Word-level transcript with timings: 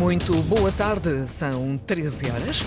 Muito 0.00 0.32
boa 0.44 0.72
tarde, 0.72 1.28
são 1.28 1.76
13 1.76 2.30
horas. 2.30 2.64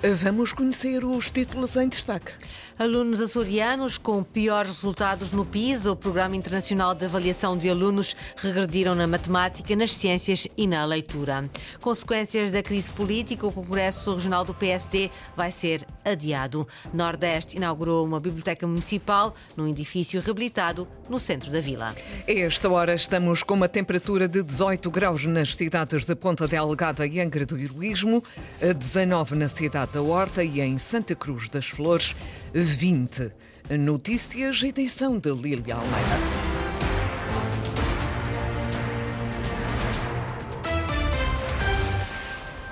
Vamos 0.00 0.52
conhecer 0.52 1.04
os 1.04 1.28
títulos 1.28 1.74
em 1.74 1.88
destaque. 1.88 2.30
Alunos 2.78 3.20
açorianos 3.20 3.98
com 3.98 4.22
piores 4.22 4.70
resultados 4.70 5.32
no 5.32 5.44
PISA, 5.44 5.90
o 5.90 5.96
Programa 5.96 6.36
Internacional 6.36 6.94
de 6.94 7.04
Avaliação 7.04 7.58
de 7.58 7.68
Alunos, 7.68 8.14
regrediram 8.36 8.94
na 8.94 9.08
matemática, 9.08 9.74
nas 9.74 9.92
ciências 9.92 10.46
e 10.56 10.68
na 10.68 10.84
leitura. 10.84 11.50
Consequências 11.80 12.52
da 12.52 12.62
crise 12.62 12.88
política, 12.90 13.44
o 13.44 13.50
Congresso 13.50 14.14
Regional 14.14 14.44
do 14.44 14.54
PSD 14.54 15.10
vai 15.36 15.50
ser 15.50 15.84
adiado. 16.04 16.68
Nordeste 16.94 17.56
inaugurou 17.56 18.06
uma 18.06 18.20
biblioteca 18.20 18.68
municipal 18.68 19.34
num 19.56 19.66
edifício 19.66 20.20
reabilitado 20.20 20.86
no 21.08 21.18
centro 21.18 21.50
da 21.50 21.60
vila. 21.60 21.96
Esta 22.24 22.70
hora 22.70 22.94
estamos 22.94 23.42
com 23.42 23.54
uma 23.54 23.68
temperatura 23.68 24.28
de 24.28 24.44
18 24.44 24.88
graus 24.92 25.24
nas 25.24 25.56
cidades 25.56 26.04
de 26.04 26.14
Ponta 26.14 26.46
Delgada 26.46 27.04
e 27.04 27.20
Angra 27.20 27.44
do 27.44 27.58
Heroísmo, 27.58 28.22
19 28.60 29.34
na 29.34 29.48
cidade 29.48 29.87
da 29.92 30.02
Horta 30.02 30.44
e 30.44 30.60
em 30.60 30.78
Santa 30.78 31.14
Cruz 31.14 31.48
das 31.48 31.66
Flores, 31.66 32.14
20. 32.52 33.32
Notícias, 33.78 34.62
edição 34.62 35.18
de 35.18 35.30
Lília 35.30 35.74
Almeida. 35.74 36.47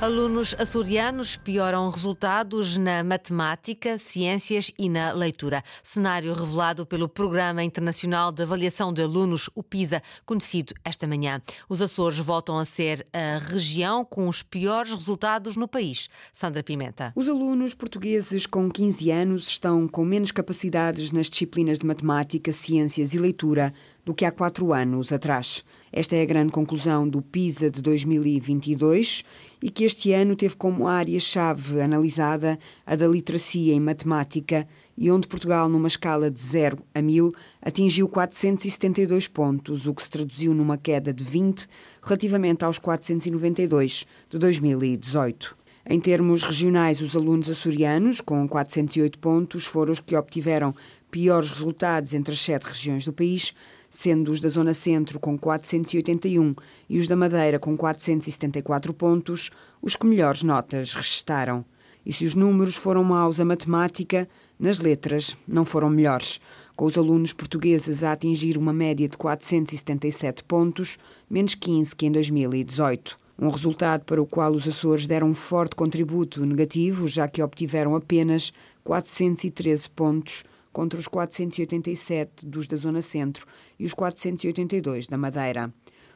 Alunos 0.06 0.54
açorianos 0.56 1.34
pioram 1.34 1.88
resultados 1.88 2.76
na 2.76 3.02
matemática, 3.02 3.98
ciências 3.98 4.70
e 4.78 4.88
na 4.88 5.10
leitura. 5.10 5.64
Cenário 5.82 6.32
revelado 6.32 6.86
pelo 6.86 7.08
Programa 7.08 7.64
Internacional 7.64 8.30
de 8.30 8.44
Avaliação 8.44 8.92
de 8.92 9.02
Alunos, 9.02 9.50
o 9.52 9.64
PISA, 9.64 10.00
conhecido 10.24 10.74
esta 10.84 11.08
manhã. 11.08 11.42
Os 11.68 11.82
Açores 11.82 12.18
voltam 12.18 12.56
a 12.56 12.64
ser 12.64 13.04
a 13.12 13.38
região 13.38 14.04
com 14.04 14.28
os 14.28 14.44
piores 14.44 14.92
resultados 14.92 15.56
no 15.56 15.66
país. 15.66 16.08
Sandra 16.32 16.62
Pimenta. 16.62 17.12
Os 17.16 17.28
alunos 17.28 17.74
portugueses 17.74 18.46
com 18.46 18.70
15 18.70 19.10
anos 19.10 19.48
estão 19.48 19.88
com 19.88 20.04
menos 20.04 20.30
capacidades 20.30 21.10
nas 21.10 21.28
disciplinas 21.28 21.80
de 21.80 21.86
matemática, 21.86 22.52
ciências 22.52 23.12
e 23.12 23.18
leitura 23.18 23.74
do 24.04 24.14
que 24.14 24.24
há 24.24 24.30
quatro 24.30 24.72
anos 24.72 25.12
atrás. 25.12 25.64
Esta 25.92 26.16
é 26.16 26.22
a 26.22 26.26
grande 26.26 26.52
conclusão 26.52 27.08
do 27.08 27.22
PISA 27.22 27.70
de 27.70 27.80
2022 27.80 29.24
e 29.62 29.70
que 29.70 29.84
este 29.84 30.12
ano 30.12 30.34
teve 30.34 30.56
como 30.56 30.88
área-chave 30.88 31.80
analisada 31.80 32.58
a 32.84 32.96
da 32.96 33.06
literacia 33.06 33.72
em 33.72 33.80
matemática 33.80 34.66
e 34.98 35.10
onde 35.10 35.28
Portugal, 35.28 35.68
numa 35.68 35.88
escala 35.88 36.30
de 36.30 36.40
0 36.40 36.78
a 36.94 37.00
1000, 37.00 37.32
atingiu 37.62 38.08
472 38.08 39.28
pontos, 39.28 39.86
o 39.86 39.94
que 39.94 40.02
se 40.02 40.10
traduziu 40.10 40.54
numa 40.54 40.76
queda 40.76 41.12
de 41.12 41.22
20 41.22 41.66
relativamente 42.02 42.64
aos 42.64 42.78
492 42.78 44.06
de 44.28 44.38
2018. 44.38 45.56
Em 45.88 46.00
termos 46.00 46.42
regionais, 46.42 47.00
os 47.00 47.14
alunos 47.14 47.48
açorianos, 47.48 48.20
com 48.20 48.48
408 48.48 49.20
pontos, 49.20 49.66
foram 49.66 49.92
os 49.92 50.00
que 50.00 50.16
obtiveram 50.16 50.74
piores 51.12 51.50
resultados 51.50 52.12
entre 52.12 52.32
as 52.32 52.40
sete 52.40 52.64
regiões 52.64 53.04
do 53.04 53.12
país, 53.12 53.54
sendo 53.90 54.30
os 54.30 54.40
da 54.40 54.48
Zona 54.48 54.74
Centro 54.74 55.18
com 55.18 55.36
481 55.36 56.54
e 56.88 56.98
os 56.98 57.06
da 57.06 57.16
Madeira 57.16 57.58
com 57.58 57.76
474 57.76 58.92
pontos 58.92 59.50
os 59.80 59.96
que 59.96 60.06
melhores 60.06 60.42
notas 60.42 60.94
registaram. 60.94 61.64
E 62.04 62.12
se 62.12 62.24
os 62.24 62.34
números 62.34 62.76
foram 62.76 63.02
maus 63.02 63.40
a 63.40 63.44
matemática, 63.44 64.28
nas 64.58 64.78
letras 64.78 65.36
não 65.46 65.64
foram 65.64 65.90
melhores, 65.90 66.40
com 66.76 66.84
os 66.84 66.96
alunos 66.96 67.32
portugueses 67.32 68.04
a 68.04 68.12
atingir 68.12 68.56
uma 68.56 68.72
média 68.72 69.08
de 69.08 69.16
477 69.16 70.44
pontos, 70.44 70.98
menos 71.28 71.54
15 71.54 71.96
que 71.96 72.06
em 72.06 72.12
2018. 72.12 73.18
Um 73.38 73.50
resultado 73.50 74.04
para 74.04 74.22
o 74.22 74.26
qual 74.26 74.52
os 74.52 74.66
Açores 74.66 75.06
deram 75.06 75.28
um 75.28 75.34
forte 75.34 75.76
contributo 75.76 76.46
negativo, 76.46 77.06
já 77.06 77.28
que 77.28 77.42
obtiveram 77.42 77.94
apenas 77.94 78.50
413 78.82 79.90
pontos, 79.90 80.44
contra 80.76 81.00
os 81.00 81.08
487 81.08 82.44
dos 82.44 82.68
da 82.68 82.76
Zona 82.76 83.00
Centro 83.00 83.46
e 83.78 83.86
os 83.86 83.94
482 83.94 85.06
da 85.06 85.16
Madeira. 85.16 85.72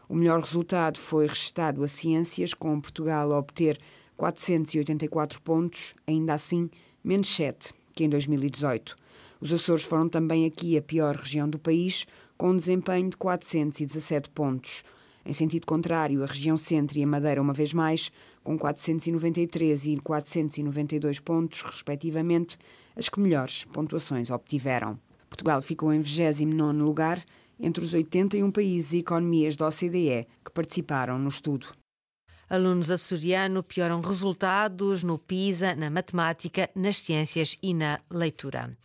O 0.06 0.14
melhor 0.14 0.38
resultado 0.38 0.98
foi 0.98 1.26
registado 1.26 1.82
a 1.82 1.88
Ciências, 1.88 2.52
com 2.52 2.78
Portugal 2.78 3.32
a 3.32 3.38
obter 3.38 3.80
484 4.18 5.40
pontos, 5.40 5.94
ainda 6.06 6.34
assim 6.34 6.68
menos 7.02 7.34
7 7.34 7.72
que 7.94 8.04
em 8.04 8.10
2018. 8.10 8.96
Os 9.40 9.50
Açores 9.50 9.84
foram 9.84 10.10
também 10.10 10.44
aqui 10.44 10.76
a 10.76 10.82
pior 10.82 11.16
região 11.16 11.48
do 11.48 11.58
país, 11.58 12.06
com 12.36 12.50
um 12.50 12.56
desempenho 12.56 13.08
de 13.08 13.16
417 13.16 14.28
pontos. 14.28 14.84
Em 15.24 15.32
sentido 15.32 15.66
contrário, 15.66 16.22
a 16.22 16.26
região 16.26 16.58
centro 16.58 16.98
e 16.98 17.02
a 17.02 17.06
Madeira, 17.06 17.40
uma 17.40 17.54
vez 17.54 17.72
mais, 17.72 18.12
com 18.42 18.58
493 18.58 19.86
e 19.86 19.96
492 19.98 21.20
pontos, 21.20 21.62
respectivamente, 21.62 22.58
as 22.96 23.08
que 23.08 23.20
melhores 23.20 23.64
pontuações 23.64 24.30
obtiveram. 24.30 24.98
Portugal 25.28 25.62
ficou 25.62 25.92
em 25.92 26.00
29 26.00 26.78
lugar 26.78 27.24
entre 27.58 27.84
os 27.84 27.94
81 27.94 28.50
países 28.50 28.94
e 28.94 28.98
economias 28.98 29.56
da 29.56 29.68
OCDE 29.68 30.26
que 30.44 30.50
participaram 30.52 31.18
no 31.18 31.28
estudo. 31.28 31.79
Alunos 32.50 32.90
açoriano 32.90 33.62
pioram 33.62 34.00
resultados 34.00 35.04
no 35.04 35.16
PISA, 35.16 35.76
na 35.76 35.88
matemática, 35.88 36.68
nas 36.74 36.96
ciências 36.96 37.56
e 37.62 37.72
na 37.72 38.00
leitura. 38.10 38.76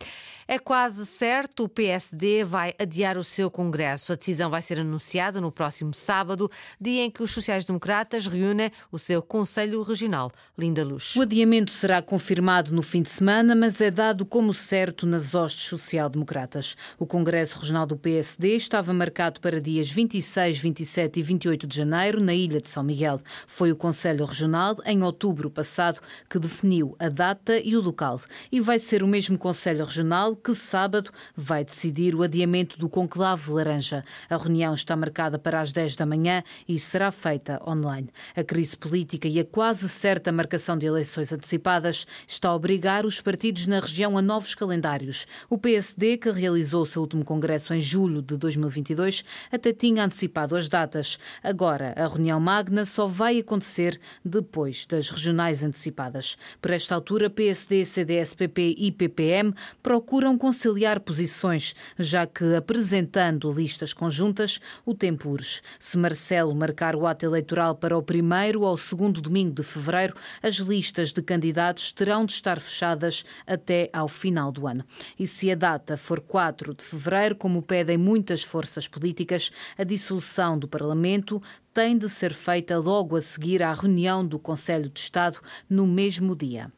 É 0.48 0.60
quase 0.60 1.04
certo 1.04 1.64
o 1.64 1.68
PSD 1.68 2.44
vai 2.44 2.72
adiar 2.78 3.18
o 3.18 3.24
seu 3.24 3.50
congresso. 3.50 4.12
A 4.12 4.14
decisão 4.14 4.48
vai 4.48 4.62
ser 4.62 4.78
anunciada 4.78 5.40
no 5.40 5.50
próximo 5.50 5.92
sábado, 5.92 6.48
dia 6.80 7.02
em 7.02 7.10
que 7.10 7.20
os 7.20 7.32
sociais-democratas 7.32 8.28
reúnem 8.28 8.70
o 8.92 8.98
seu 8.98 9.20
Conselho 9.20 9.82
Regional. 9.82 10.30
Linda 10.56 10.84
Luz. 10.84 11.16
O 11.16 11.22
adiamento 11.22 11.72
será 11.72 12.00
confirmado 12.00 12.72
no 12.72 12.80
fim 12.80 13.02
de 13.02 13.10
semana, 13.10 13.56
mas 13.56 13.80
é 13.80 13.90
dado 13.90 14.24
como 14.24 14.54
certo 14.54 15.04
nas 15.04 15.34
hostes 15.34 15.64
social-democratas. 15.64 16.76
O 16.96 17.04
Congresso 17.04 17.58
Regional 17.58 17.84
do 17.84 17.96
PSD 17.96 18.54
estava 18.54 18.92
marcado 18.92 19.40
para 19.40 19.60
dias 19.60 19.90
26, 19.90 20.60
27 20.60 21.18
e 21.18 21.22
28 21.24 21.66
de 21.66 21.76
janeiro, 21.76 22.20
na 22.20 22.32
Ilha 22.32 22.60
de 22.60 22.68
São 22.68 22.84
Miguel. 22.84 23.20
Foi 23.56 23.72
o 23.72 23.76
Conselho 23.76 24.26
Regional, 24.26 24.76
em 24.84 25.02
outubro 25.02 25.50
passado, 25.50 26.02
que 26.28 26.38
definiu 26.38 26.94
a 26.98 27.08
data 27.08 27.58
e 27.58 27.74
o 27.74 27.80
local. 27.80 28.20
E 28.52 28.60
vai 28.60 28.78
ser 28.78 29.02
o 29.02 29.08
mesmo 29.08 29.38
Conselho 29.38 29.82
Regional 29.82 30.36
que 30.36 30.54
sábado 30.54 31.10
vai 31.34 31.64
decidir 31.64 32.14
o 32.14 32.22
adiamento 32.22 32.78
do 32.78 32.86
conclave 32.86 33.50
laranja. 33.50 34.04
A 34.28 34.36
reunião 34.36 34.74
está 34.74 34.94
marcada 34.94 35.38
para 35.38 35.58
as 35.58 35.72
10 35.72 35.96
da 35.96 36.04
manhã 36.04 36.44
e 36.68 36.78
será 36.78 37.10
feita 37.10 37.58
online. 37.66 38.10
A 38.36 38.44
crise 38.44 38.76
política 38.76 39.26
e 39.26 39.40
a 39.40 39.44
quase 39.46 39.88
certa 39.88 40.30
marcação 40.30 40.76
de 40.76 40.84
eleições 40.84 41.32
antecipadas 41.32 42.06
está 42.28 42.50
a 42.50 42.54
obrigar 42.54 43.06
os 43.06 43.22
partidos 43.22 43.66
na 43.66 43.80
região 43.80 44.18
a 44.18 44.20
novos 44.20 44.54
calendários. 44.54 45.26
O 45.48 45.56
PSD, 45.56 46.18
que 46.18 46.30
realizou 46.30 46.82
o 46.82 46.86
seu 46.86 47.00
último 47.00 47.24
congresso 47.24 47.72
em 47.72 47.80
julho 47.80 48.20
de 48.20 48.36
2022, 48.36 49.24
até 49.50 49.72
tinha 49.72 50.04
antecipado 50.04 50.54
as 50.54 50.68
datas. 50.68 51.18
Agora, 51.42 51.94
a 51.96 52.06
reunião 52.06 52.38
magna 52.38 52.84
só 52.84 53.06
vai 53.06 53.45
acontecer 53.46 54.00
depois 54.24 54.84
das 54.86 55.08
regionais 55.08 55.62
antecipadas. 55.62 56.36
Por 56.60 56.72
esta 56.72 56.96
altura, 56.96 57.30
PSD, 57.30 57.84
CDS, 57.84 58.34
PP 58.34 58.74
e 58.76 58.90
PPM 58.90 59.54
procuram 59.80 60.36
conciliar 60.36 60.98
posições, 60.98 61.74
já 61.96 62.26
que 62.26 62.56
apresentando 62.56 63.52
listas 63.52 63.92
conjuntas, 63.92 64.60
o 64.84 64.92
tempo 64.92 65.30
urge. 65.30 65.60
Se 65.78 65.96
Marcelo 65.96 66.54
marcar 66.54 66.96
o 66.96 67.06
ato 67.06 67.24
eleitoral 67.24 67.76
para 67.76 67.96
o 67.96 68.02
primeiro 68.02 68.62
ou 68.62 68.76
segundo 68.76 69.20
domingo 69.20 69.54
de 69.54 69.62
fevereiro, 69.62 70.14
as 70.42 70.56
listas 70.56 71.12
de 71.12 71.22
candidatos 71.22 71.92
terão 71.92 72.24
de 72.26 72.32
estar 72.32 72.58
fechadas 72.58 73.24
até 73.46 73.88
ao 73.92 74.08
final 74.08 74.50
do 74.50 74.66
ano. 74.66 74.84
E 75.18 75.26
se 75.26 75.50
a 75.52 75.54
data 75.54 75.96
for 75.96 76.20
4 76.20 76.74
de 76.74 76.82
fevereiro, 76.82 77.36
como 77.36 77.62
pedem 77.62 77.96
muitas 77.96 78.42
forças 78.42 78.88
políticas, 78.88 79.52
a 79.78 79.84
dissolução 79.84 80.58
do 80.58 80.66
Parlamento 80.66 81.40
tem 81.76 81.98
de 81.98 82.08
ser 82.08 82.32
feita 82.32 82.78
logo 82.78 83.16
a 83.16 83.20
seguir 83.20 83.62
à 83.62 83.70
reunião 83.74 84.26
do 84.26 84.38
Conselho 84.38 84.88
de 84.88 84.98
Estado 84.98 85.38
no 85.68 85.86
mesmo 85.86 86.34
dia. 86.34 86.72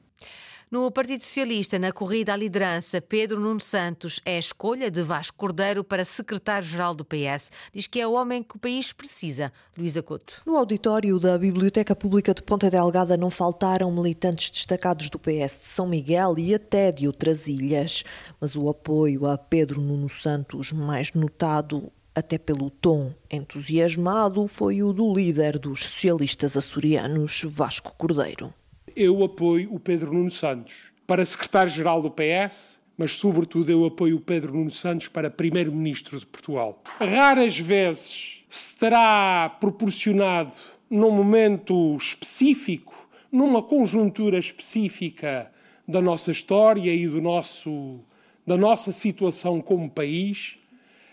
No 0.68 0.90
Partido 0.90 1.22
Socialista, 1.22 1.78
na 1.78 1.92
corrida 1.92 2.32
à 2.32 2.36
liderança, 2.36 3.00
Pedro 3.00 3.38
Nuno 3.38 3.60
Santos 3.60 4.20
é 4.24 4.34
a 4.34 4.40
escolha 4.40 4.90
de 4.90 5.00
Vasco 5.00 5.36
Cordeiro 5.36 5.84
para 5.84 6.04
secretário-geral 6.04 6.96
do 6.96 7.04
PS. 7.04 7.48
Diz 7.72 7.86
que 7.86 8.00
é 8.00 8.08
o 8.08 8.14
homem 8.14 8.42
que 8.42 8.56
o 8.56 8.58
país 8.58 8.92
precisa. 8.92 9.52
Luísa 9.76 10.02
Couto. 10.02 10.42
No 10.44 10.56
auditório 10.56 11.20
da 11.20 11.38
Biblioteca 11.38 11.94
Pública 11.94 12.34
de 12.34 12.42
Ponta 12.42 12.68
Delgada 12.68 13.16
não 13.16 13.30
faltaram 13.30 13.92
militantes 13.92 14.50
destacados 14.50 15.08
do 15.10 15.18
PS 15.18 15.60
de 15.60 15.66
São 15.66 15.86
Miguel 15.86 16.34
e 16.36 16.52
até 16.52 16.90
de 16.90 17.06
outras 17.06 17.46
ilhas. 17.46 18.02
Mas 18.40 18.56
o 18.56 18.68
apoio 18.68 19.26
a 19.26 19.38
Pedro 19.38 19.80
Nuno 19.80 20.08
Santos, 20.08 20.72
mais 20.72 21.12
notado 21.12 21.92
até 22.18 22.38
pelo 22.38 22.70
tom 22.70 23.12
entusiasmado, 23.30 24.46
foi 24.46 24.82
o 24.82 24.92
do 24.92 25.14
líder 25.14 25.58
dos 25.58 25.84
socialistas 25.84 26.56
açorianos, 26.56 27.44
Vasco 27.46 27.94
Cordeiro 27.96 28.52
eu 28.98 29.22
apoio 29.22 29.72
o 29.72 29.78
Pedro 29.78 30.12
Nuno 30.12 30.28
Santos 30.28 30.90
para 31.06 31.24
secretário-geral 31.24 32.02
do 32.02 32.10
PS, 32.10 32.80
mas 32.96 33.12
sobretudo 33.12 33.70
eu 33.70 33.84
apoio 33.86 34.16
o 34.16 34.20
Pedro 34.20 34.52
Nuno 34.52 34.70
Santos 34.70 35.06
para 35.06 35.30
primeiro-ministro 35.30 36.18
de 36.18 36.26
Portugal. 36.26 36.82
Raras 36.98 37.56
vezes 37.56 38.42
se 38.50 38.76
terá 38.76 39.56
proporcionado 39.60 40.52
num 40.90 41.12
momento 41.12 41.96
específico, 41.96 42.92
numa 43.30 43.62
conjuntura 43.62 44.36
específica 44.36 45.48
da 45.86 46.02
nossa 46.02 46.32
história 46.32 46.92
e 46.92 47.06
do 47.06 47.22
nosso, 47.22 48.00
da 48.44 48.56
nossa 48.56 48.90
situação 48.90 49.60
como 49.60 49.88
país, 49.88 50.58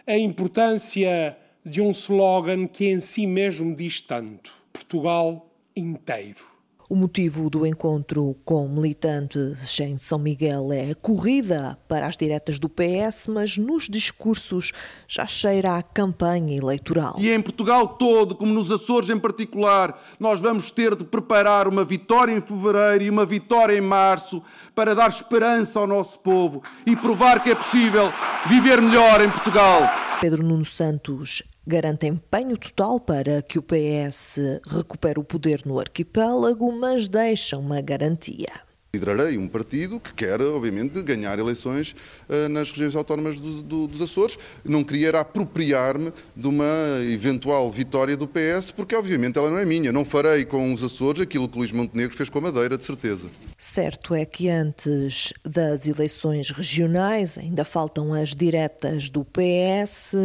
a 0.07 0.17
importância 0.17 1.37
de 1.65 1.81
um 1.81 1.91
slogan 1.91 2.67
que 2.67 2.85
em 2.85 2.99
si 2.99 3.25
mesmo 3.25 3.75
diz 3.75 4.01
tanto: 4.01 4.51
Portugal 4.71 5.49
inteiro. 5.75 6.54
O 6.87 6.95
motivo 6.95 7.49
do 7.49 7.65
encontro 7.65 8.35
com 8.45 8.67
militantes 8.67 9.79
em 9.79 9.97
São 9.97 10.19
Miguel 10.19 10.71
é 10.71 10.91
a 10.91 10.95
corrida 10.95 11.79
para 11.87 12.05
as 12.05 12.15
diretas 12.15 12.59
do 12.59 12.69
PS, 12.69 13.25
mas 13.27 13.57
nos 13.57 13.89
discursos 13.89 14.71
já 15.07 15.25
cheira 15.25 15.77
a 15.77 15.81
campanha 15.81 16.55
eleitoral. 16.55 17.15
E 17.17 17.31
em 17.31 17.41
Portugal 17.41 17.87
todo, 17.87 18.35
como 18.35 18.53
nos 18.53 18.71
Açores 18.71 19.09
em 19.09 19.17
particular, 19.17 19.99
nós 20.19 20.39
vamos 20.39 20.69
ter 20.69 20.95
de 20.95 21.03
preparar 21.03 21.67
uma 21.67 21.83
vitória 21.83 22.31
em 22.31 22.41
fevereiro 22.41 23.03
e 23.03 23.09
uma 23.09 23.25
vitória 23.25 23.75
em 23.75 23.81
março 23.81 24.43
para 24.75 24.93
dar 24.93 25.09
esperança 25.09 25.79
ao 25.79 25.87
nosso 25.87 26.19
povo 26.19 26.61
e 26.85 26.95
provar 26.95 27.41
que 27.41 27.49
é 27.49 27.55
possível 27.55 28.13
viver 28.47 28.79
melhor 28.79 29.21
em 29.21 29.29
Portugal. 29.31 30.04
Pedro 30.21 30.43
Nuno 30.43 30.63
Santos 30.63 31.43
garante 31.67 32.07
empenho 32.07 32.57
total 32.57 32.99
para 32.99 33.41
que 33.41 33.59
o 33.59 33.63
PS 33.63 34.61
recupere 34.67 35.19
o 35.19 35.23
poder 35.23 35.63
no 35.65 35.79
arquipélago, 35.79 36.71
mas 36.71 37.07
deixa 37.07 37.57
uma 37.57 37.81
garantia. 37.81 38.65
Liderarei 38.95 39.37
um 39.37 39.47
partido 39.47 39.99
que 39.99 40.13
quer, 40.13 40.41
obviamente, 40.41 41.01
ganhar 41.01 41.37
eleições 41.37 41.95
uh, 42.29 42.49
nas 42.49 42.71
regiões 42.71 42.95
autónomas 42.95 43.39
do, 43.39 43.61
do, 43.61 43.87
dos 43.87 44.01
Açores. 44.01 44.37
Não 44.63 44.83
queria 44.83 45.09
apropriar-me 45.19 46.11
de 46.35 46.47
uma 46.47 46.65
eventual 47.11 47.69
vitória 47.71 48.15
do 48.15 48.27
PS, 48.27 48.71
porque, 48.71 48.95
obviamente, 48.95 49.37
ela 49.37 49.49
não 49.49 49.57
é 49.57 49.65
minha. 49.65 49.91
Não 49.91 50.05
farei 50.05 50.45
com 50.45 50.73
os 50.73 50.83
Açores 50.83 51.21
aquilo 51.21 51.47
que 51.49 51.57
Luís 51.57 51.71
Montenegro 51.71 52.15
fez 52.15 52.29
com 52.29 52.39
a 52.39 52.41
Madeira, 52.41 52.77
de 52.77 52.83
certeza. 52.83 53.27
Certo 53.57 54.15
é 54.15 54.25
que 54.25 54.49
antes 54.49 55.33
das 55.43 55.87
eleições 55.87 56.49
regionais 56.49 57.37
ainda 57.37 57.65
faltam 57.65 58.13
as 58.13 58.33
diretas 58.33 59.09
do 59.09 59.25
PS 59.25 60.15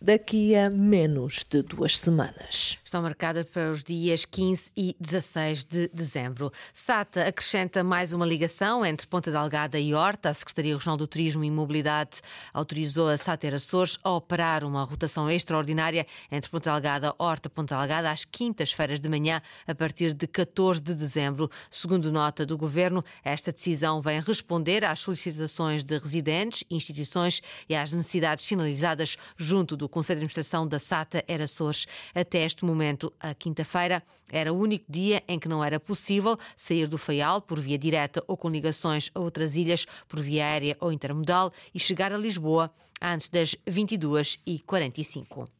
daqui 0.00 0.56
a 0.56 0.70
menos 0.70 1.44
de 1.48 1.62
duas 1.62 1.98
semanas. 1.98 2.78
Estão 2.90 3.02
marcadas 3.02 3.46
para 3.48 3.70
os 3.70 3.84
dias 3.84 4.24
15 4.24 4.72
e 4.76 4.96
16 4.98 5.64
de 5.64 5.86
dezembro. 5.94 6.52
SATA 6.72 7.22
acrescenta 7.22 7.84
mais 7.84 8.12
uma 8.12 8.26
ligação 8.26 8.84
entre 8.84 9.06
Ponta 9.06 9.30
Delgada 9.30 9.78
e 9.78 9.94
Horta. 9.94 10.30
A 10.30 10.34
Secretaria 10.34 10.74
Regional 10.74 10.96
do 10.96 11.06
Turismo 11.06 11.44
e 11.44 11.50
Mobilidade 11.52 12.20
autorizou 12.52 13.08
a 13.08 13.16
SATA 13.16 13.54
Açores 13.54 13.96
a 14.02 14.10
operar 14.10 14.64
uma 14.64 14.82
rotação 14.82 15.30
extraordinária 15.30 16.04
entre 16.32 16.50
Ponta 16.50 16.72
Delgada 16.72 17.14
Horta 17.16 17.48
Ponta 17.48 17.76
Delgada 17.78 18.10
às 18.10 18.24
quintas-feiras 18.24 18.98
de 18.98 19.08
manhã, 19.08 19.40
a 19.68 19.72
partir 19.72 20.12
de 20.12 20.26
14 20.26 20.80
de 20.80 20.92
dezembro. 20.96 21.48
Segundo 21.70 22.10
nota 22.10 22.44
do 22.44 22.58
Governo, 22.58 23.04
esta 23.22 23.52
decisão 23.52 24.00
vem 24.00 24.20
responder 24.20 24.84
às 24.84 24.98
solicitações 24.98 25.84
de 25.84 25.96
residentes, 25.96 26.64
instituições 26.68 27.40
e 27.68 27.76
às 27.76 27.92
necessidades 27.92 28.44
sinalizadas 28.44 29.16
junto 29.36 29.76
do 29.76 29.88
Conselho 29.88 30.18
de 30.18 30.24
Administração 30.24 30.66
da 30.66 30.80
SATA 30.80 31.24
Açores. 31.40 31.86
Até 32.12 32.44
este 32.44 32.64
momento, 32.64 32.79
a 33.20 33.34
quinta-feira 33.34 34.02
era 34.30 34.52
o 34.52 34.58
único 34.58 34.84
dia 34.88 35.22
em 35.28 35.38
que 35.38 35.48
não 35.48 35.62
era 35.62 35.78
possível 35.78 36.38
sair 36.56 36.86
do 36.86 36.98
Faial 36.98 37.40
por 37.40 37.60
via 37.60 37.78
direta 37.78 38.22
ou 38.26 38.36
com 38.36 38.48
ligações 38.48 39.10
a 39.14 39.20
outras 39.20 39.56
ilhas 39.56 39.86
por 40.08 40.20
via 40.20 40.44
aérea 40.44 40.76
ou 40.80 40.92
intermodal 40.92 41.52
e 41.74 41.78
chegar 41.78 42.12
a 42.12 42.18
Lisboa 42.18 42.72
antes 43.00 43.28
das 43.28 43.54
22h45. 43.68 45.59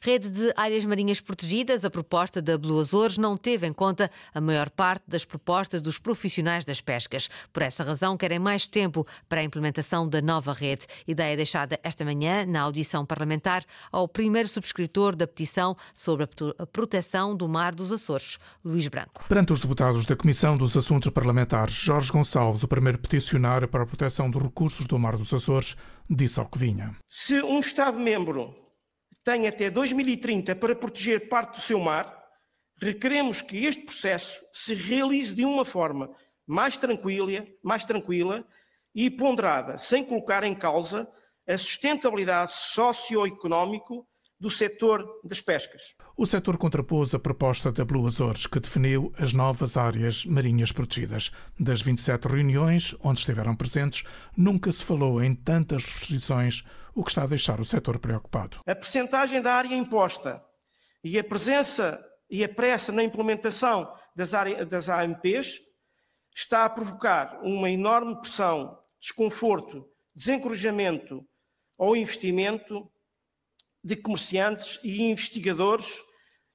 Rede 0.00 0.28
de 0.28 0.52
áreas 0.56 0.84
marinhas 0.84 1.20
protegidas, 1.20 1.84
a 1.84 1.90
proposta 1.90 2.40
da 2.40 2.56
Blue 2.56 2.80
Azores 2.80 3.18
não 3.18 3.36
teve 3.36 3.66
em 3.66 3.72
conta 3.72 4.10
a 4.34 4.40
maior 4.40 4.70
parte 4.70 5.04
das 5.08 5.24
propostas 5.24 5.82
dos 5.82 5.98
profissionais 5.98 6.64
das 6.64 6.80
pescas. 6.80 7.28
Por 7.52 7.62
essa 7.62 7.82
razão, 7.84 8.16
querem 8.16 8.38
mais 8.38 8.68
tempo 8.68 9.06
para 9.28 9.40
a 9.40 9.44
implementação 9.44 10.08
da 10.08 10.20
nova 10.20 10.52
rede. 10.52 10.86
Ideia 11.06 11.36
deixada 11.36 11.78
esta 11.82 12.04
manhã 12.04 12.44
na 12.46 12.60
audição 12.60 13.04
parlamentar 13.04 13.64
ao 13.90 14.08
primeiro 14.08 14.48
subscritor 14.48 15.16
da 15.16 15.26
petição 15.26 15.76
sobre 15.94 16.28
a 16.58 16.66
proteção 16.66 17.36
do 17.36 17.48
mar 17.48 17.74
dos 17.74 17.92
Açores, 17.92 18.38
Luís 18.64 18.88
Branco. 18.88 19.24
Perante 19.28 19.52
os 19.52 19.60
deputados 19.60 20.06
da 20.06 20.16
Comissão 20.16 20.56
dos 20.56 20.76
Assuntos 20.76 21.10
Parlamentares, 21.10 21.74
Jorge 21.74 22.12
Gonçalves, 22.12 22.62
o 22.62 22.68
primeiro 22.68 22.98
peticionário 22.98 23.68
para 23.68 23.82
a 23.82 23.86
proteção 23.86 24.30
dos 24.30 24.42
recursos 24.42 24.86
do 24.86 24.98
mar 24.98 25.16
dos 25.16 25.32
Açores, 25.32 25.76
disse 26.08 26.38
ao 26.38 26.46
que 26.46 26.58
vinha. 26.58 26.96
Se 27.08 27.42
um 27.42 27.58
Estado-membro 27.58 28.54
tem 29.26 29.48
até 29.48 29.68
2030 29.68 30.54
para 30.54 30.76
proteger 30.76 31.28
parte 31.28 31.56
do 31.56 31.60
seu 31.60 31.80
mar, 31.80 32.16
requeremos 32.80 33.42
que 33.42 33.66
este 33.66 33.84
processo 33.84 34.40
se 34.52 34.72
realize 34.72 35.34
de 35.34 35.44
uma 35.44 35.64
forma 35.64 36.14
mais 36.46 36.78
tranquila, 36.78 37.44
mais 37.60 37.84
tranquila 37.84 38.46
e 38.94 39.10
ponderada, 39.10 39.76
sem 39.78 40.04
colocar 40.04 40.44
em 40.44 40.54
causa 40.54 41.08
a 41.44 41.58
sustentabilidade 41.58 42.52
socioeconómico 42.52 44.06
do 44.38 44.50
setor 44.50 45.06
das 45.24 45.40
pescas. 45.40 45.94
O 46.16 46.26
setor 46.26 46.58
contrapôs 46.58 47.14
a 47.14 47.18
proposta 47.18 47.72
da 47.72 47.84
Blue 47.84 48.06
Azores, 48.06 48.46
que 48.46 48.60
definiu 48.60 49.12
as 49.18 49.32
novas 49.32 49.76
áreas 49.76 50.24
marinhas 50.26 50.72
protegidas. 50.72 51.30
Das 51.58 51.80
27 51.80 52.28
reuniões 52.28 52.94
onde 53.02 53.20
estiveram 53.20 53.56
presentes, 53.56 54.04
nunca 54.36 54.70
se 54.70 54.84
falou 54.84 55.22
em 55.22 55.34
tantas 55.34 55.84
restrições 55.84 56.64
o 56.94 57.02
que 57.02 57.10
está 57.10 57.24
a 57.24 57.26
deixar 57.26 57.60
o 57.60 57.64
setor 57.64 57.98
preocupado. 57.98 58.58
A 58.66 58.74
percentagem 58.74 59.40
da 59.40 59.54
área 59.54 59.74
imposta 59.74 60.42
e 61.02 61.18
a 61.18 61.24
presença 61.24 62.02
e 62.28 62.42
a 62.42 62.48
pressa 62.48 62.90
na 62.92 63.02
implementação 63.02 63.90
das, 64.14 64.34
áreas, 64.34 64.66
das 64.66 64.88
AMPs 64.88 65.60
está 66.34 66.64
a 66.64 66.70
provocar 66.70 67.40
uma 67.42 67.70
enorme 67.70 68.18
pressão, 68.20 68.78
desconforto, 69.00 69.86
desencorajamento 70.14 71.24
ao 71.78 71.94
investimento 71.94 72.90
de 73.86 73.94
comerciantes 73.94 74.80
e 74.82 75.00
investigadores 75.00 76.02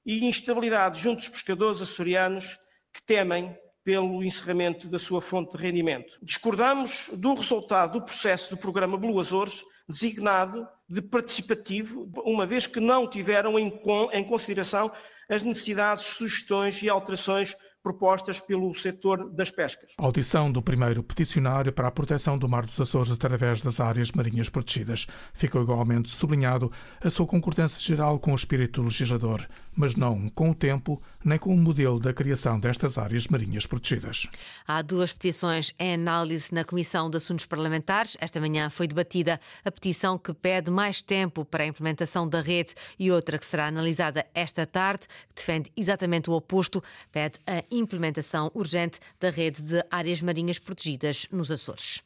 e 0.05 0.25
instabilidade 0.25 0.99
junto 0.99 1.19
dos 1.19 1.29
pescadores 1.29 1.81
açorianos 1.81 2.57
que 2.93 3.01
temem 3.01 3.57
pelo 3.85 4.21
encerramento 4.21 4.89
da 4.89 4.99
sua 4.99 5.21
fonte 5.21 5.55
de 5.55 5.63
rendimento. 5.63 6.19
Discordamos 6.21 7.09
do 7.13 7.33
resultado 7.33 7.99
do 7.99 8.05
processo 8.05 8.49
do 8.49 8.57
programa 8.57 8.97
Blue 8.97 9.17
Açores 9.17 9.63
designado 9.87 10.67
de 10.89 11.01
participativo, 11.01 12.11
uma 12.25 12.45
vez 12.45 12.67
que 12.67 12.81
não 12.81 13.09
tiveram 13.09 13.57
em 13.57 14.23
consideração 14.25 14.91
as 15.29 15.45
necessidades, 15.45 16.03
sugestões 16.03 16.83
e 16.83 16.89
alterações 16.89 17.55
propostas 17.83 18.39
pelo 18.39 18.73
setor 18.73 19.29
das 19.31 19.49
pescas. 19.49 19.93
Audição 19.97 20.51
do 20.51 20.61
primeiro 20.61 21.01
peticionário 21.01 21.73
para 21.73 21.87
a 21.87 21.91
proteção 21.91 22.37
do 22.37 22.47
Mar 22.47 22.65
dos 22.65 22.79
Açores 22.79 23.11
através 23.11 23.61
das 23.61 23.79
áreas 23.79 24.11
marinhas 24.11 24.49
protegidas. 24.49 25.07
Ficou 25.33 25.61
igualmente 25.61 26.09
sublinhado 26.09 26.71
a 27.03 27.09
sua 27.09 27.25
concordância 27.25 27.81
geral 27.81 28.19
com 28.19 28.31
o 28.31 28.35
espírito 28.35 28.81
legislador, 28.81 29.47
mas 29.75 29.95
não 29.95 30.29
com 30.29 30.51
o 30.51 30.55
tempo 30.55 31.01
nem 31.23 31.37
com 31.37 31.53
o 31.53 31.57
modelo 31.57 31.99
da 31.99 32.13
criação 32.13 32.59
destas 32.59 32.97
áreas 32.97 33.27
marinhas 33.27 33.65
protegidas. 33.65 34.27
Há 34.67 34.81
duas 34.81 35.13
petições 35.13 35.73
em 35.79 35.93
análise 35.93 36.53
na 36.53 36.63
Comissão 36.63 37.09
de 37.09 37.17
Assuntos 37.17 37.45
Parlamentares. 37.45 38.17
Esta 38.19 38.39
manhã 38.39 38.69
foi 38.69 38.87
debatida 38.87 39.39
a 39.63 39.71
petição 39.71 40.17
que 40.17 40.33
pede 40.33 40.69
mais 40.71 41.01
tempo 41.01 41.45
para 41.45 41.63
a 41.63 41.67
implementação 41.67 42.27
da 42.27 42.41
rede 42.41 42.73
e 42.99 43.11
outra 43.11 43.37
que 43.37 43.45
será 43.45 43.67
analisada 43.67 44.25
esta 44.33 44.65
tarde, 44.65 45.07
que 45.29 45.35
defende 45.35 45.71
exatamente 45.75 46.29
o 46.29 46.33
oposto, 46.33 46.83
pede 47.11 47.39
a 47.47 47.63
implementação 47.71 48.51
urgente 48.53 48.99
da 49.19 49.29
rede 49.29 49.61
de 49.61 49.83
áreas 49.89 50.21
marinhas 50.21 50.59
protegidas 50.59 51.27
nos 51.31 51.49
Açores. 51.49 52.01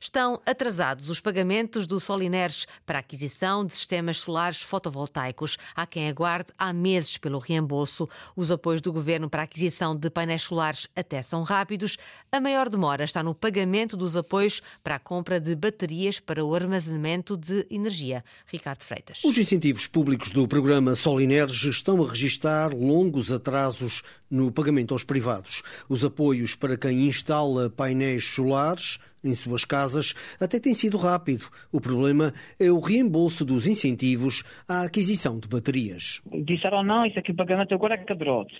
Estão 0.00 0.40
atrasados 0.46 1.08
os 1.08 1.20
pagamentos 1.20 1.86
do 1.86 2.00
Solineres 2.00 2.66
para 2.84 2.98
a 2.98 3.00
aquisição 3.00 3.64
de 3.64 3.74
sistemas 3.74 4.18
solares 4.18 4.62
fotovoltaicos. 4.62 5.56
Há 5.74 5.86
quem 5.86 6.08
aguarde 6.08 6.52
há 6.58 6.72
meses 6.72 7.16
pelo 7.16 7.38
reembolso. 7.38 8.08
Os 8.34 8.50
apoios 8.50 8.80
do 8.80 8.92
governo 8.92 9.28
para 9.28 9.42
a 9.42 9.44
aquisição 9.44 9.94
de 9.96 10.10
painéis 10.10 10.42
solares 10.42 10.86
até 10.94 11.22
são 11.22 11.42
rápidos. 11.42 11.96
A 12.30 12.40
maior 12.40 12.68
demora 12.68 13.04
está 13.04 13.22
no 13.22 13.34
pagamento 13.34 13.96
dos 13.96 14.16
apoios 14.16 14.62
para 14.82 14.96
a 14.96 14.98
compra 14.98 15.40
de 15.40 15.54
baterias 15.54 16.20
para 16.20 16.44
o 16.44 16.54
armazenamento 16.54 17.36
de 17.36 17.66
energia. 17.70 18.24
Ricardo 18.46 18.82
Freitas. 18.82 19.22
Os 19.24 19.36
incentivos 19.36 19.86
públicos 19.86 20.30
do 20.30 20.46
programa 20.46 20.94
Solineres 20.94 21.62
estão 21.64 22.02
a 22.02 22.08
registrar 22.08 22.72
longos 22.74 23.32
atrasos 23.32 24.02
no 24.30 24.50
pagamento 24.50 24.94
aos 24.94 25.04
privados. 25.04 25.62
Os 25.88 26.04
apoios 26.04 26.54
para 26.54 26.76
quem 26.76 27.06
instala 27.06 27.68
painéis 27.70 28.24
solares 28.24 28.98
em 29.24 29.34
suas 29.34 29.64
casas 29.64 30.14
até 30.40 30.58
tem 30.58 30.74
sido 30.74 30.96
rápido. 30.96 31.44
O 31.72 31.80
problema 31.80 32.32
é 32.58 32.70
o 32.70 32.80
reembolso 32.80 33.44
dos 33.44 33.66
incentivos 33.66 34.42
à 34.68 34.84
aquisição 34.84 35.38
de 35.38 35.48
baterias. 35.48 36.20
Disseram 36.44 36.82
não, 36.82 37.06
isso 37.06 37.18
aqui 37.18 37.32
o 37.32 37.36
pagamento 37.36 37.74
agora 37.74 37.94
é 37.94 37.98
caderote. 37.98 38.54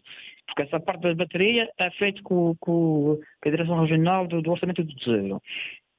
Porque 0.46 0.62
essa 0.62 0.80
parte 0.80 1.02
da 1.02 1.14
bateria 1.14 1.68
é 1.78 1.90
feita 1.92 2.20
com, 2.22 2.56
com, 2.58 3.20
a 3.44 3.48
Direção 3.48 3.80
Regional 3.80 4.26
do, 4.26 4.42
do 4.42 4.50
Orçamento 4.50 4.82
do 4.82 4.94
Tesouro. 4.96 5.40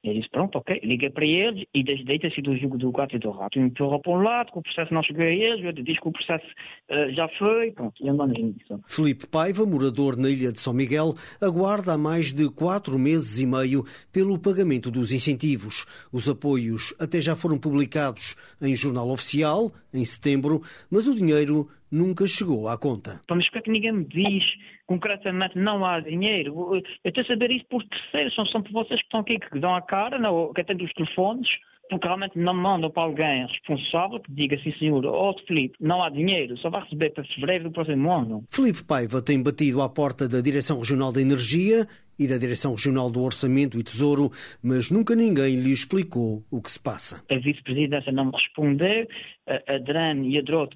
Eu 0.04 0.14
disse, 0.14 0.28
pronto, 0.30 0.58
ok, 0.58 0.80
liguei 0.82 1.10
para 1.10 1.24
eles 1.24 1.64
e 1.72 1.84
deita-se 1.84 2.42
do 2.42 2.56
jogo 2.56 2.76
do 2.76 2.90
gato 2.90 3.14
e 3.14 3.20
do 3.20 3.30
rato. 3.30 3.60
Me 3.60 3.66
empurrou 3.66 4.00
para 4.00 4.12
um 4.12 4.22
lado, 4.22 4.50
que 4.50 4.58
o 4.58 4.62
processo 4.62 4.92
não 4.92 5.02
chegou 5.02 5.22
a 5.22 5.28
eles, 5.28 5.64
eu 5.64 5.72
disse 5.72 6.00
que 6.00 6.08
o 6.08 6.12
processo 6.12 6.44
uh, 6.90 7.12
já 7.14 7.28
foi, 7.38 7.70
pronto, 7.70 7.94
e 8.04 8.08
andamos 8.08 8.36
nisso. 8.36 8.80
Felipe 8.88 9.28
Paiva, 9.28 9.64
morador 9.64 10.16
na 10.16 10.28
ilha 10.28 10.50
de 10.50 10.58
São 10.58 10.72
Miguel, 10.72 11.14
aguarda 11.40 11.92
há 11.92 11.98
mais 11.98 12.32
de 12.32 12.50
quatro 12.50 12.98
meses 12.98 13.38
e 13.38 13.46
meio 13.46 13.84
pelo 14.12 14.38
pagamento 14.40 14.90
dos 14.90 15.12
incentivos. 15.12 15.86
Os 16.12 16.28
apoios 16.28 16.92
até 16.98 17.20
já 17.20 17.36
foram 17.36 17.56
publicados 17.56 18.34
em 18.60 18.74
jornal 18.74 19.08
oficial, 19.08 19.70
em 19.94 20.04
setembro, 20.04 20.62
mas 20.90 21.06
o 21.06 21.14
dinheiro 21.14 21.68
nunca 21.92 22.26
chegou 22.26 22.66
à 22.68 22.76
conta. 22.76 23.20
Mas 23.30 23.48
por 23.50 23.62
que 23.62 23.70
ninguém 23.70 23.92
me 23.92 24.04
diz 24.04 24.44
concretamente 24.92 25.58
não 25.58 25.86
há 25.86 26.00
dinheiro? 26.00 26.74
Eu 26.74 26.82
estou 27.10 27.24
a 27.24 27.26
saber 27.26 27.50
isso 27.50 27.64
por 27.70 27.82
terceiros, 27.84 28.34
são, 28.34 28.44
são 28.46 28.62
vocês 28.70 29.00
que 29.00 29.06
estão 29.06 29.20
aqui, 29.20 29.38
que 29.38 29.58
dão 29.58 29.74
a 29.74 29.80
cara, 29.80 30.18
não, 30.18 30.52
que 30.52 30.60
atendem 30.60 30.86
os 30.86 30.92
telefones, 30.92 31.48
porque 31.92 32.06
realmente 32.06 32.38
não 32.38 32.54
mandam 32.54 32.90
para 32.90 33.02
alguém 33.02 33.46
responsável 33.46 34.18
que 34.18 34.32
diga 34.32 34.56
assim, 34.56 34.72
senhor, 34.78 35.04
ó 35.04 35.30
oh, 35.30 35.46
Felipe, 35.46 35.76
não 35.78 36.02
há 36.02 36.08
dinheiro, 36.08 36.56
só 36.56 36.70
vai 36.70 36.82
receber 36.82 37.10
para 37.10 37.22
fevereiro 37.24 37.64
do 37.64 37.70
próximo 37.70 38.10
ano. 38.10 38.44
Felipe 38.50 38.82
Paiva 38.82 39.20
tem 39.20 39.42
batido 39.42 39.82
à 39.82 39.90
porta 39.90 40.26
da 40.26 40.40
Direção 40.40 40.78
Regional 40.78 41.12
da 41.12 41.20
Energia 41.20 41.86
e 42.18 42.26
da 42.26 42.38
Direção 42.38 42.72
Regional 42.72 43.10
do 43.10 43.22
Orçamento 43.22 43.78
e 43.78 43.82
Tesouro, 43.82 44.30
mas 44.62 44.90
nunca 44.90 45.14
ninguém 45.14 45.56
lhe 45.56 45.70
explicou 45.70 46.42
o 46.50 46.62
que 46.62 46.70
se 46.70 46.80
passa. 46.80 47.22
A 47.30 47.38
vice-presidência 47.38 48.10
não 48.10 48.24
me 48.26 48.32
respondeu, 48.32 49.06
a 49.46 49.78
DRAN 49.78 50.22
e 50.24 50.38
a 50.38 50.42
DROT, 50.42 50.74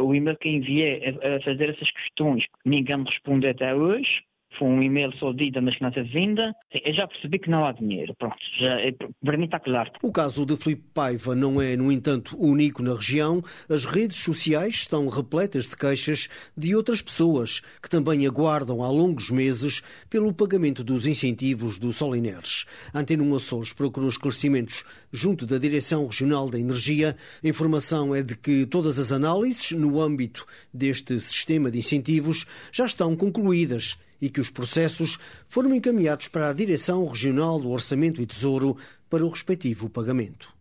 o 0.00 0.14
e-mail 0.14 0.38
que 0.38 0.48
enviei 0.48 1.18
a 1.22 1.44
fazer 1.44 1.68
essas 1.68 1.90
questões, 1.90 2.44
ninguém 2.64 2.96
me 2.96 3.04
respondeu 3.04 3.50
até 3.50 3.74
hoje 3.74 4.22
foi 4.58 4.68
um 4.68 4.82
e-mail 4.82 5.12
só 5.18 5.32
mas 5.62 5.76
que 5.76 5.82
não 5.82 5.90
teve 5.90 6.08
vinda. 6.08 6.54
Eu 6.84 6.94
já 6.94 7.06
percebi 7.06 7.38
que 7.38 7.50
não 7.50 7.64
há 7.64 7.72
dinheiro. 7.72 8.14
Pronto, 8.18 8.36
já, 8.58 8.80
é, 8.80 8.92
para 9.24 9.36
mim 9.36 9.44
está 9.44 9.60
claro. 9.60 9.90
O 10.02 10.12
caso 10.12 10.44
de 10.46 10.56
Filipe 10.56 10.84
Paiva 10.94 11.34
não 11.34 11.60
é, 11.60 11.76
no 11.76 11.90
entanto, 11.92 12.36
único 12.38 12.82
na 12.82 12.94
região. 12.94 13.42
As 13.68 13.84
redes 13.84 14.18
sociais 14.18 14.74
estão 14.76 15.08
repletas 15.08 15.68
de 15.68 15.76
queixas 15.76 16.28
de 16.56 16.74
outras 16.74 17.02
pessoas 17.02 17.60
que 17.82 17.88
também 17.88 18.26
aguardam 18.26 18.82
há 18.82 18.88
longos 18.88 19.30
meses 19.30 19.82
pelo 20.08 20.32
pagamento 20.32 20.82
dos 20.82 21.06
incentivos 21.06 21.78
do 21.78 21.92
Solineres. 21.92 22.64
Antena 22.94 23.22
1 23.22 23.34
Açores 23.34 23.72
procurou 23.72 24.08
esclarecimentos 24.08 24.84
junto 25.12 25.46
da 25.46 25.58
Direção 25.58 26.06
Regional 26.06 26.48
da 26.48 26.58
Energia. 26.58 27.16
A 27.42 27.48
informação 27.48 28.14
é 28.14 28.22
de 28.22 28.36
que 28.36 28.66
todas 28.66 28.98
as 28.98 29.12
análises 29.12 29.72
no 29.72 30.00
âmbito 30.00 30.46
deste 30.72 31.18
sistema 31.20 31.70
de 31.70 31.78
incentivos 31.78 32.46
já 32.72 32.86
estão 32.86 33.16
concluídas 33.16 33.98
e 34.20 34.28
que 34.28 34.40
os 34.40 34.50
processos 34.50 35.18
foram 35.46 35.74
encaminhados 35.74 36.28
para 36.28 36.48
a 36.48 36.52
Direção 36.52 37.06
Regional 37.06 37.60
do 37.60 37.70
Orçamento 37.70 38.20
e 38.20 38.26
Tesouro 38.26 38.76
para 39.08 39.24
o 39.24 39.28
respectivo 39.28 39.88
pagamento. 39.88 40.56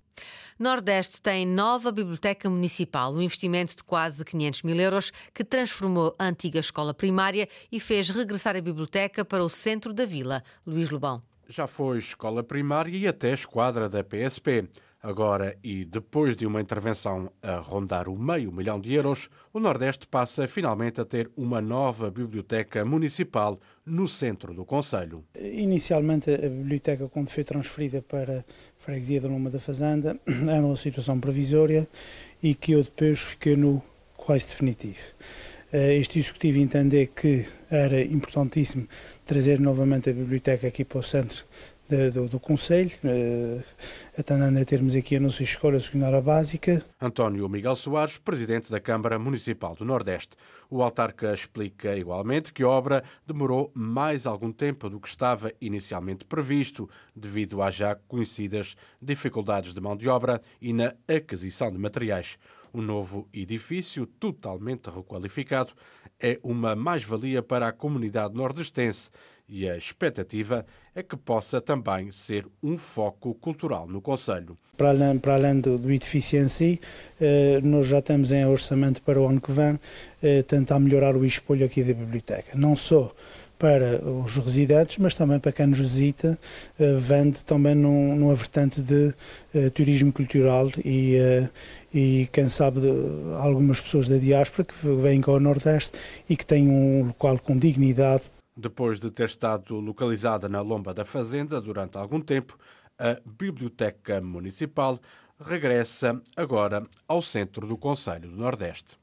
Nordeste 0.57 1.21
tem 1.21 1.45
nova 1.45 1.91
biblioteca 1.91 2.50
municipal, 2.50 3.13
um 3.13 3.21
investimento 3.21 3.75
de 3.75 3.83
quase 3.83 4.24
500 4.24 4.62
mil 4.62 4.79
euros 4.79 5.12
que 5.33 5.43
transformou 5.43 6.15
a 6.17 6.27
antiga 6.27 6.59
escola 6.59 6.93
primária 6.93 7.50
e 7.69 7.77
fez 7.77 8.09
regressar 8.09 8.55
a 8.55 8.62
biblioteca 8.62 9.25
para 9.25 9.43
o 9.43 9.50
centro 9.50 9.93
da 9.93 10.05
vila. 10.05 10.41
Luís 10.65 10.89
Lobão. 10.89 11.21
Já 11.50 11.67
foi 11.67 11.97
escola 11.97 12.41
primária 12.41 12.97
e 12.97 13.05
até 13.05 13.33
esquadra 13.33 13.89
da 13.89 14.01
PSP. 14.01 14.69
Agora, 15.05 15.55
e 15.63 15.85
depois 15.85 16.35
de 16.35 16.47
uma 16.47 16.59
intervenção 16.59 17.31
a 17.39 17.57
rondar 17.57 18.09
o 18.09 18.17
meio 18.17 18.51
milhão 18.51 18.81
de 18.81 18.91
euros, 18.91 19.29
o 19.53 19.59
Nordeste 19.59 20.07
passa 20.07 20.47
finalmente 20.47 21.00
a 21.00 21.05
ter 21.05 21.29
uma 21.38 21.62
nova 21.62 22.09
biblioteca 22.09 22.83
municipal 22.83 23.59
no 23.85 24.07
centro 24.07 24.51
do 24.51 24.65
Conselho. 24.65 25.24
Inicialmente, 25.39 26.31
a 26.31 26.50
biblioteca, 26.50 27.07
quando 27.07 27.29
foi 27.29 27.43
transferida 27.43 28.01
para 28.01 28.39
a 28.39 28.43
freguesia 28.79 29.21
da 29.21 29.27
Loma 29.27 29.51
da 29.51 29.59
Fazenda, 29.59 30.19
era 30.50 30.65
uma 30.65 30.75
situação 30.75 31.19
provisória 31.19 31.88
e 32.41 32.55
que 32.55 32.71
eu 32.71 32.81
depois 32.81 33.19
fiquei 33.19 33.55
no 33.55 33.83
quase 34.17 34.47
definitivo. 34.47 35.13
Eh, 35.71 35.97
este 35.97 36.17
executivo 36.17 36.57
entender 36.57 37.12
que 37.15 37.45
era 37.69 38.01
importantíssimo 38.01 38.88
trazer 39.24 39.59
novamente 39.59 40.09
a 40.09 40.13
biblioteca 40.13 40.67
aqui 40.67 40.83
para 40.83 40.97
o 40.97 41.03
centro 41.03 41.45
de, 41.87 42.09
do, 42.09 42.27
do 42.27 42.39
Conselho, 42.39 42.91
uh, 43.03 43.63
atendendo 44.17 44.59
a 44.59 44.65
termos 44.65 44.95
aqui 44.95 45.15
a 45.15 45.19
nossa 45.19 45.43
escola 45.43 45.79
secundária 45.79 46.21
básica. 46.21 46.83
António 46.99 47.47
Miguel 47.47 47.75
Soares, 47.75 48.17
presidente 48.17 48.71
da 48.71 48.79
Câmara 48.79 49.19
Municipal 49.19 49.75
do 49.75 49.85
Nordeste. 49.85 50.35
O 50.69 50.81
autarca 50.81 51.33
explica 51.33 51.95
igualmente 51.95 52.51
que 52.51 52.63
a 52.63 52.67
obra 52.67 53.03
demorou 53.25 53.71
mais 53.73 54.25
algum 54.25 54.51
tempo 54.51 54.89
do 54.89 54.99
que 54.99 55.07
estava 55.07 55.51
inicialmente 55.61 56.25
previsto, 56.25 56.89
devido 57.15 57.61
às 57.61 57.75
já 57.75 57.95
conhecidas 58.07 58.75
dificuldades 59.01 59.73
de 59.73 59.79
mão 59.79 59.95
de 59.95 60.09
obra 60.09 60.41
e 60.59 60.73
na 60.73 60.93
aquisição 61.07 61.71
de 61.71 61.77
materiais. 61.77 62.37
O 62.73 62.81
novo 62.81 63.29
edifício, 63.33 64.05
totalmente 64.05 64.89
requalificado, 64.89 65.71
é 66.19 66.37
uma 66.43 66.75
mais-valia 66.75 67.41
para 67.41 67.67
a 67.67 67.71
comunidade 67.71 68.33
nordestense 68.33 69.11
e 69.47 69.69
a 69.69 69.77
expectativa 69.77 70.65
é 70.95 71.03
que 71.03 71.15
possa 71.15 71.61
também 71.61 72.11
ser 72.11 72.45
um 72.63 72.77
foco 72.77 73.33
cultural 73.35 73.87
no 73.87 74.01
Conselho. 74.01 74.57
Para 74.77 74.89
além, 74.89 75.17
para 75.17 75.35
além 75.35 75.59
do, 75.59 75.77
do, 75.77 75.91
edifício 75.91 76.41
em 76.41 76.47
si, 76.47 76.79
eh, 77.19 77.59
nós 77.63 77.87
já 77.87 78.01
temos 78.01 78.31
em 78.31 78.45
orçamento 78.45 79.01
para 79.01 79.19
o 79.19 79.27
ano 79.27 79.39
que 79.39 79.51
vem 79.51 79.79
eh, 80.21 80.41
tentar 80.43 80.79
melhorar 80.79 81.15
o 81.15 81.25
espelho 81.25 81.65
aqui 81.65 81.83
da 81.83 81.93
biblioteca, 81.93 82.51
não 82.55 82.75
só 82.75 83.13
para 83.57 84.03
os 84.05 84.37
residentes, 84.37 84.97
mas 84.97 85.15
também 85.15 85.39
para 85.39 85.51
quem 85.51 85.67
nos 85.67 85.79
visita, 85.79 86.37
eh, 86.79 86.97
vende 86.97 87.43
também 87.43 87.73
num, 87.73 88.15
numa 88.15 88.35
vertente 88.35 88.81
de 88.81 89.13
eh, 89.53 89.69
turismo 89.69 90.11
cultural 90.11 90.69
e, 90.83 91.15
eh, 91.15 91.49
e 91.93 92.27
quem 92.31 92.49
sabe 92.49 92.81
de, 92.81 92.89
algumas 93.37 93.79
pessoas 93.79 94.07
da 94.07 94.17
diáspora 94.17 94.65
que 94.65 94.75
vêm 95.01 95.21
cá 95.21 95.31
ao 95.31 95.39
Nordeste 95.39 95.97
e 96.29 96.35
que 96.35 96.45
têm 96.45 96.69
um 96.69 97.07
local 97.07 97.39
com 97.39 97.57
dignidade 97.57 98.23
depois 98.55 99.00
de 99.00 99.12
ter 99.12 99.25
estado 99.25 99.79
localizada 99.79 100.47
na 100.47 100.62
Lomba 100.62 100.93
da 100.93 101.05
Fazenda 101.05 101.59
durante 101.59 101.97
algum 101.97 102.21
tempo, 102.21 102.57
a 102.97 103.17
Biblioteca 103.25 104.21
Municipal 104.21 105.00
regressa 105.39 106.21
agora 106.35 106.83
ao 107.07 107.21
centro 107.21 107.67
do 107.67 107.77
Conselho 107.77 108.29
do 108.29 108.38
Nordeste. 108.38 108.97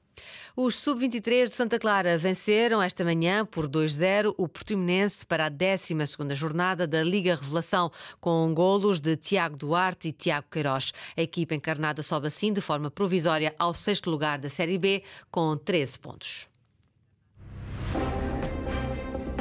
Os 0.54 0.76
sub-23 0.76 1.49
de 1.49 1.54
Santa 1.54 1.78
Clara 1.78 2.18
venceram 2.18 2.82
esta 2.82 3.02
manhã 3.02 3.44
por 3.47 3.66
2-0 3.66 4.35
o 4.37 4.47
Portimonense 4.47 5.26
para 5.26 5.47
a 5.47 5.49
12 5.49 5.94
jornada 6.35 6.87
da 6.87 7.02
Liga 7.02 7.35
Revelação, 7.35 7.90
com 8.21 8.52
golos 8.52 9.00
de 9.00 9.16
Tiago 9.16 9.56
Duarte 9.56 10.09
e 10.09 10.12
Tiago 10.12 10.47
Queiroz. 10.50 10.92
A 11.16 11.23
equipa 11.23 11.54
encarnada 11.54 12.02
sobe 12.02 12.26
assim 12.26 12.52
de 12.52 12.61
forma 12.61 12.90
provisória 12.90 13.54
ao 13.59 13.75
sexto 13.75 14.11
lugar 14.11 14.38
da 14.38 14.50
Série 14.50 14.78
B, 14.78 15.02
com 15.30 15.56
13 15.56 15.99
pontos. 15.99 16.51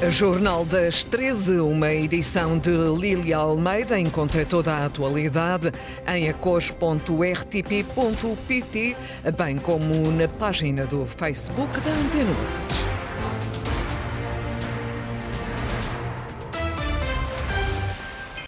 Jornal 0.09 0.65
das 0.65 1.03
13, 1.03 1.59
uma 1.59 1.93
edição 1.93 2.57
de 2.57 2.71
Lília 2.71 3.37
Almeida. 3.37 3.99
Encontra 3.99 4.43
toda 4.43 4.73
a 4.73 4.85
atualidade 4.85 5.71
em 6.07 6.27
acores.rtp.pt, 6.27 8.97
bem 9.37 9.57
como 9.57 10.11
na 10.11 10.27
página 10.27 10.85
do 10.85 11.05
Facebook 11.05 11.79
da 11.81 11.91
Antena 11.91 13.00